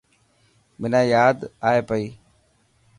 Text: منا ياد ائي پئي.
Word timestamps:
منا 0.79 1.01
ياد 1.13 1.37
ائي 1.67 1.81
پئي. 1.87 2.05